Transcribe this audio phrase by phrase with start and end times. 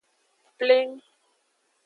[0.57, 0.95] Pleng.